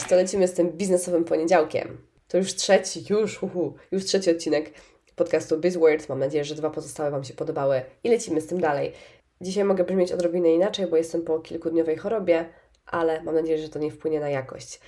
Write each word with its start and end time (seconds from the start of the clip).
to 0.00 0.16
lecimy 0.16 0.48
z 0.48 0.52
tym 0.52 0.70
biznesowym 0.70 1.24
poniedziałkiem. 1.24 1.98
To 2.28 2.38
już 2.38 2.54
trzeci, 2.54 3.04
już, 3.10 3.42
uhu, 3.42 3.74
już 3.92 4.04
trzeci 4.04 4.30
odcinek 4.30 4.72
podcastu 5.16 5.58
BizWords. 5.58 6.08
Mam 6.08 6.18
nadzieję, 6.18 6.44
że 6.44 6.54
dwa 6.54 6.70
pozostałe 6.70 7.10
Wam 7.10 7.24
się 7.24 7.34
podobały 7.34 7.82
i 8.04 8.08
lecimy 8.08 8.40
z 8.40 8.46
tym 8.46 8.60
dalej. 8.60 8.92
Dzisiaj 9.40 9.64
mogę 9.64 9.84
brzmieć 9.84 10.12
odrobinę 10.12 10.54
inaczej, 10.54 10.86
bo 10.86 10.96
jestem 10.96 11.22
po 11.22 11.38
kilkudniowej 11.38 11.96
chorobie, 11.96 12.44
ale 12.86 13.22
mam 13.22 13.34
nadzieję, 13.34 13.58
że 13.58 13.68
to 13.68 13.78
nie 13.78 13.90
wpłynie 13.90 14.20
na 14.20 14.28
jakość. 14.28 14.80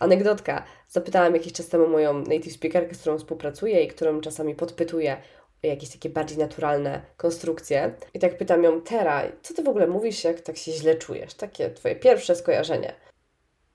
Anegdotka. 0.00 0.64
Zapytałam 0.88 1.34
jakiś 1.34 1.52
czas 1.52 1.68
temu 1.68 1.88
moją 1.88 2.18
native 2.18 2.52
speakerkę, 2.52 2.94
z 2.94 3.00
którą 3.00 3.18
współpracuję 3.18 3.82
i 3.82 3.88
którą 3.88 4.20
czasami 4.20 4.54
podpytuję 4.54 5.16
jakieś 5.62 5.90
takie 5.90 6.08
bardziej 6.08 6.38
naturalne 6.38 7.02
konstrukcje. 7.16 7.94
I 8.14 8.18
tak 8.18 8.38
pytam 8.38 8.64
ją, 8.64 8.80
Tera, 8.80 9.22
co 9.42 9.54
ty 9.54 9.62
w 9.62 9.68
ogóle 9.68 9.86
mówisz, 9.86 10.24
jak 10.24 10.40
tak 10.40 10.56
się 10.56 10.72
źle 10.72 10.94
czujesz? 10.94 11.34
Takie 11.34 11.70
twoje 11.70 11.96
pierwsze 11.96 12.36
skojarzenie. 12.36 12.94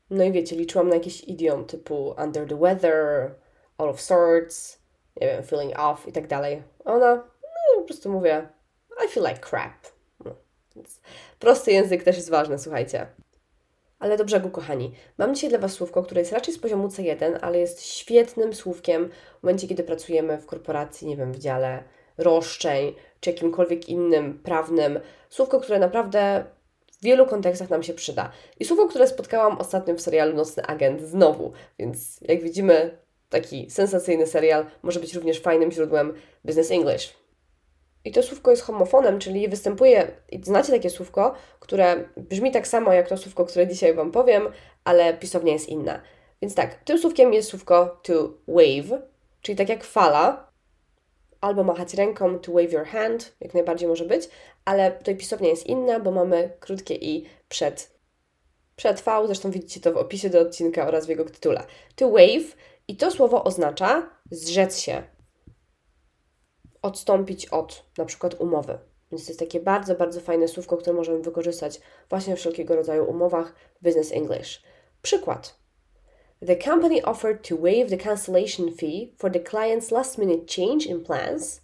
No 0.09 0.23
i 0.23 0.31
wiecie, 0.31 0.55
liczyłam 0.55 0.89
na 0.89 0.95
jakiś 0.95 1.23
idiom 1.23 1.65
typu 1.65 2.15
under 2.23 2.47
the 2.47 2.59
weather, 2.59 3.31
all 3.77 3.89
of 3.89 4.01
sorts, 4.01 4.79
nie 5.21 5.27
wiem, 5.27 5.43
feeling 5.43 5.79
off 5.79 6.07
i 6.07 6.11
tak 6.11 6.27
dalej. 6.27 6.63
Ona, 6.85 7.15
no 7.15 7.81
po 7.81 7.83
prostu 7.83 8.11
mówię, 8.11 8.47
I 9.05 9.09
feel 9.09 9.25
like 9.25 9.39
crap. 9.49 9.87
No, 10.25 10.35
więc 10.75 11.01
prosty 11.39 11.71
język 11.71 12.03
też 12.03 12.15
jest 12.15 12.29
ważny, 12.29 12.59
słuchajcie. 12.59 13.07
Ale 13.99 14.17
do 14.17 14.25
brzegu, 14.25 14.49
kochani. 14.49 14.93
Mam 15.17 15.35
dzisiaj 15.35 15.49
dla 15.49 15.59
Was 15.59 15.71
słówko, 15.73 16.03
które 16.03 16.21
jest 16.21 16.31
raczej 16.31 16.53
z 16.53 16.59
poziomu 16.59 16.87
C1, 16.87 17.37
ale 17.41 17.59
jest 17.59 17.85
świetnym 17.85 18.53
słówkiem 18.53 19.09
w 19.39 19.43
momencie, 19.43 19.67
kiedy 19.67 19.83
pracujemy 19.83 20.37
w 20.37 20.45
korporacji, 20.45 21.07
nie 21.07 21.17
wiem, 21.17 21.31
w 21.33 21.39
dziale 21.39 21.83
roszczeń, 22.17 22.95
czy 23.19 23.29
jakimkolwiek 23.29 23.89
innym 23.89 24.39
prawnym. 24.39 24.99
Słówko, 25.29 25.59
które 25.59 25.79
naprawdę 25.79 26.45
w 27.03 27.05
wielu 27.05 27.25
kontekstach 27.25 27.69
nam 27.69 27.83
się 27.83 27.93
przyda. 27.93 28.31
I 28.59 28.65
słowo, 28.65 28.87
które 28.87 29.07
spotkałam 29.07 29.57
ostatnio 29.57 29.95
w 29.95 30.01
serialu 30.01 30.35
Nocny 30.35 30.65
Agent 30.65 31.01
znowu, 31.01 31.51
więc 31.79 32.19
jak 32.21 32.41
widzimy, 32.41 32.97
taki 33.29 33.71
sensacyjny 33.71 34.27
serial 34.27 34.65
może 34.83 34.99
być 34.99 35.13
również 35.13 35.39
fajnym 35.39 35.71
źródłem 35.71 36.13
business 36.45 36.71
English. 36.71 37.13
I 38.05 38.11
to 38.11 38.23
słówko 38.23 38.51
jest 38.51 38.63
homofonem, 38.63 39.19
czyli 39.19 39.49
występuje, 39.49 40.07
znacie 40.43 40.71
takie 40.71 40.89
słówko, 40.89 41.35
które 41.59 42.03
brzmi 42.17 42.51
tak 42.51 42.67
samo 42.67 42.93
jak 42.93 43.09
to 43.09 43.17
słówko, 43.17 43.45
które 43.45 43.67
dzisiaj 43.67 43.93
Wam 43.93 44.11
powiem, 44.11 44.43
ale 44.83 45.13
pisownia 45.13 45.53
jest 45.53 45.69
inna. 45.69 46.01
Więc 46.41 46.55
tak, 46.55 46.75
tym 46.75 46.99
słówkiem 46.99 47.33
jest 47.33 47.49
słówko 47.49 47.99
to 48.03 48.33
wave, 48.47 49.01
czyli 49.41 49.55
tak 49.55 49.69
jak 49.69 49.83
fala, 49.83 50.52
albo 51.43 51.63
machać 51.63 51.93
ręką, 51.93 52.39
to 52.39 52.51
wave 52.51 52.71
your 52.71 52.85
hand, 52.85 53.35
jak 53.39 53.53
najbardziej 53.53 53.87
może 53.87 54.05
być, 54.05 54.29
ale 54.65 54.91
tutaj 54.91 55.17
pisownia 55.17 55.49
jest 55.49 55.67
inna, 55.67 55.99
bo 55.99 56.11
mamy 56.11 56.57
krótkie 56.59 56.95
i 56.95 57.25
przed, 57.49 57.91
przed 58.75 59.01
V, 59.01 59.23
zresztą 59.25 59.51
widzicie 59.51 59.79
to 59.79 59.93
w 59.93 59.97
opisie 59.97 60.29
do 60.29 60.39
odcinka 60.39 60.87
oraz 60.87 61.05
w 61.05 61.09
jego 61.09 61.25
tytule. 61.25 61.63
To 61.95 62.09
wave 62.11 62.55
i 62.87 62.97
to 62.97 63.11
słowo 63.11 63.43
oznacza 63.43 64.09
zrzec 64.31 64.79
się, 64.79 65.03
odstąpić 66.81 67.45
od 67.45 67.85
na 67.97 68.05
przykład 68.05 68.41
umowy. 68.41 68.79
Więc 69.11 69.25
to 69.25 69.29
jest 69.29 69.39
takie 69.39 69.59
bardzo, 69.59 69.95
bardzo 69.95 70.21
fajne 70.21 70.47
słówko, 70.47 70.77
które 70.77 70.95
możemy 70.95 71.19
wykorzystać 71.19 71.81
właśnie 72.09 72.35
w 72.35 72.39
wszelkiego 72.39 72.75
rodzaju 72.75 73.09
umowach 73.09 73.55
Business 73.81 74.11
English. 74.11 74.63
Przykład. 75.01 75.62
The 76.45 76.55
company 76.57 77.01
offered 77.01 77.41
to 77.43 77.55
waive 77.55 77.89
the 77.89 77.97
cancellation 77.97 78.73
fee 78.73 79.13
for 79.17 79.31
the 79.31 79.39
client's 79.39 79.91
last 79.91 80.17
minute 80.17 80.45
change 80.45 80.85
in 80.85 81.03
plans, 81.03 81.61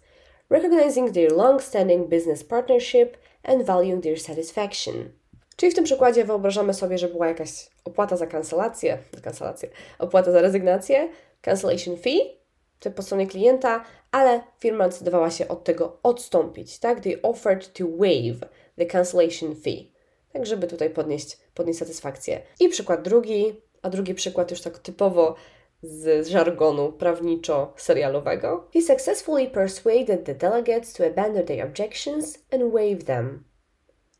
recognizing 0.48 1.12
their 1.12 1.30
long-standing 1.30 2.08
business 2.08 2.42
partnership 2.42 3.16
and 3.44 3.66
valuing 3.66 4.02
their 4.02 4.20
satisfaction. 4.20 5.12
Czyli 5.56 5.72
w 5.72 5.74
tym 5.74 5.84
przykładzie 5.84 6.24
wyobrażamy 6.24 6.74
sobie, 6.74 6.98
że 6.98 7.08
była 7.08 7.28
jakaś 7.28 7.50
opłata 7.84 8.16
za 8.16 8.26
kancelację, 8.26 8.98
za 9.12 9.20
kancelację, 9.20 9.68
opłata 9.98 10.32
za 10.32 10.40
rezygnację, 10.40 11.08
cancellation 11.42 11.96
fee, 11.96 12.38
to 12.78 12.90
po 12.90 13.02
stronie 13.02 13.26
klienta, 13.26 13.84
ale 14.12 14.42
firma 14.58 14.88
decydowała 14.88 15.30
się 15.30 15.48
od 15.48 15.64
tego 15.64 15.98
odstąpić, 16.02 16.78
tak? 16.78 17.00
They 17.00 17.22
offered 17.22 17.72
to 17.72 17.84
waive 17.98 18.40
the 18.78 18.86
cancellation 18.86 19.56
fee. 19.56 19.92
Tak, 20.32 20.46
żeby 20.46 20.66
tutaj 20.66 20.90
podnieść, 20.90 21.38
podnieść 21.54 21.78
satysfakcję. 21.78 22.40
I 22.60 22.68
przykład 22.68 23.02
drugi, 23.02 23.54
a 23.82 23.90
drugi 23.90 24.14
przykład 24.14 24.50
już 24.50 24.60
tak 24.60 24.78
typowo 24.78 25.34
z 25.82 26.28
żargonu 26.28 26.92
prawniczo-serialowego. 26.92 28.60
He 28.74 28.82
successfully 28.82 29.50
persuaded 29.50 30.24
the 30.24 30.34
delegates 30.34 30.92
to 30.92 31.06
abandon 31.06 31.46
their 31.46 31.66
objections 31.66 32.38
and 32.52 32.72
waive 32.72 33.04
them. 33.04 33.44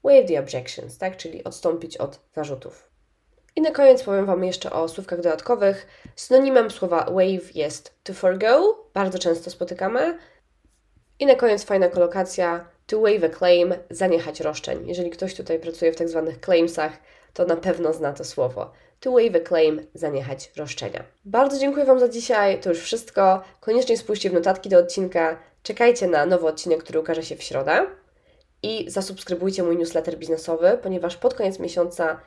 Waive 0.05 0.29
the 0.29 0.41
objections, 0.41 0.99
tak? 0.99 1.17
Czyli 1.17 1.45
odstąpić 1.45 1.97
od 1.97 2.21
zarzutów. 2.35 2.91
I 3.57 3.61
na 3.61 3.71
koniec 3.71 4.03
powiem 4.03 4.27
Wam 4.27 4.45
jeszcze 4.45 4.73
o 4.73 4.89
słówkach 4.89 5.21
dodatkowych. 5.21 5.87
Synonimem 6.17 6.71
słowa 6.71 7.05
wave 7.05 7.57
jest 7.57 7.95
to 8.03 8.15
forgo, 8.15 8.85
bardzo 8.95 9.19
często 9.19 9.51
spotykamy. 9.51 10.19
I 11.19 11.27
na 11.27 11.35
koniec 11.35 11.65
fajna 11.65 11.89
kolokacja 11.89 12.69
to 12.87 13.01
waive 13.01 13.25
a 13.25 13.29
claim, 13.29 13.75
zaniechać 13.91 14.41
roszczeń. 14.41 14.89
Jeżeli 14.89 15.11
ktoś 15.11 15.35
tutaj 15.35 15.59
pracuje 15.59 15.93
w 15.93 15.97
tak 15.97 16.09
zwanych 16.09 16.39
claimsach, 16.39 16.93
to 17.33 17.45
na 17.45 17.57
pewno 17.57 17.93
zna 17.93 18.13
to 18.13 18.25
słowo. 18.25 18.73
To 19.01 19.13
waive 19.13 19.37
a 19.37 19.49
claim, 19.49 19.87
zaniechać 19.95 20.53
roszczenia. 20.57 21.05
Bardzo 21.25 21.59
dziękuję 21.59 21.85
Wam 21.85 22.01
za 22.01 22.09
dzisiaj, 22.09 22.61
to 22.61 22.69
już 22.69 22.81
wszystko. 22.81 23.43
Koniecznie 23.61 23.99
spójrzcie 23.99 24.31
w 24.31 24.33
notatki 24.33 24.69
do 24.69 24.79
odcinka, 24.79 25.39
czekajcie 25.63 26.07
na 26.07 26.27
nowy 26.27 26.47
odcinek, 26.47 26.83
który 26.83 27.01
ukaże 27.01 27.23
się 27.23 27.37
w 27.37 27.43
środę 27.43 27.87
i 28.63 28.91
zasubskrybujcie 28.91 29.63
mój 29.63 29.77
newsletter 29.77 30.19
biznesowy, 30.19 30.79
ponieważ 30.83 31.17
pod 31.17 31.35
koniec 31.35 31.59
miesiąca 31.59 32.21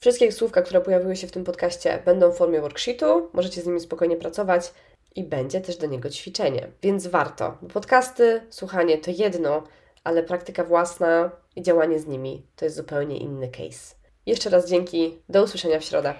Wszystkie 0.00 0.32
słówka, 0.32 0.62
które 0.62 0.80
pojawiły 0.80 1.16
się 1.16 1.26
w 1.26 1.32
tym 1.32 1.44
podcaście, 1.44 2.02
będą 2.04 2.30
w 2.30 2.36
formie 2.36 2.60
worksheetu, 2.60 3.30
możecie 3.32 3.62
z 3.62 3.66
nimi 3.66 3.80
spokojnie 3.80 4.16
pracować 4.16 4.72
i 5.14 5.24
będzie 5.24 5.60
też 5.60 5.76
do 5.76 5.86
niego 5.86 6.10
ćwiczenie, 6.10 6.68
więc 6.82 7.06
warto. 7.06 7.58
Bo 7.62 7.68
podcasty, 7.68 8.40
słuchanie 8.50 8.98
to 8.98 9.10
jedno, 9.10 9.62
ale 10.04 10.22
praktyka 10.22 10.64
własna 10.64 11.30
i 11.56 11.62
działanie 11.62 11.98
z 11.98 12.06
nimi 12.06 12.46
to 12.56 12.64
jest 12.64 12.76
zupełnie 12.76 13.18
inny 13.18 13.48
case. 13.48 13.97
Jeszcze 14.28 14.50
raz 14.50 14.70
dzięki, 14.70 15.14
do 15.28 15.42
usłyszenia 15.42 15.80
w 15.80 15.84
środę. 15.84 16.14